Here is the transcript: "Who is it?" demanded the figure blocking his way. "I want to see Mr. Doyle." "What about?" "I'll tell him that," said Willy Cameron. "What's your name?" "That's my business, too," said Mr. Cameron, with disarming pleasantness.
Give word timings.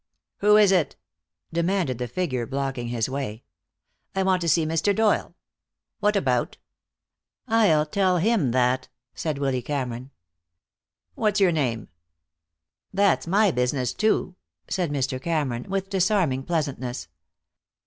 "Who 0.37 0.57
is 0.57 0.71
it?" 0.71 0.95
demanded 1.53 1.99
the 1.99 2.07
figure 2.07 2.47
blocking 2.47 2.87
his 2.87 3.07
way. 3.07 3.43
"I 4.15 4.23
want 4.23 4.41
to 4.41 4.49
see 4.49 4.65
Mr. 4.65 4.95
Doyle." 4.95 5.35
"What 5.99 6.15
about?" 6.15 6.57
"I'll 7.47 7.85
tell 7.85 8.17
him 8.17 8.49
that," 8.49 8.89
said 9.13 9.37
Willy 9.37 9.61
Cameron. 9.61 10.09
"What's 11.13 11.39
your 11.39 11.51
name?" 11.51 11.87
"That's 12.91 13.27
my 13.27 13.51
business, 13.51 13.93
too," 13.93 14.35
said 14.67 14.89
Mr. 14.91 15.21
Cameron, 15.21 15.67
with 15.69 15.91
disarming 15.91 16.45
pleasantness. 16.45 17.07